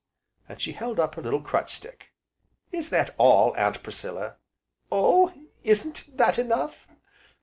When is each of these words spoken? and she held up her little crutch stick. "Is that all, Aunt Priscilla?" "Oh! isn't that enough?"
and 0.49 0.59
she 0.59 0.71
held 0.71 0.99
up 0.99 1.13
her 1.13 1.21
little 1.21 1.43
crutch 1.43 1.75
stick. 1.75 2.11
"Is 2.71 2.89
that 2.89 3.13
all, 3.19 3.55
Aunt 3.55 3.83
Priscilla?" 3.83 4.37
"Oh! 4.91 5.31
isn't 5.63 6.17
that 6.17 6.39
enough?" 6.39 6.87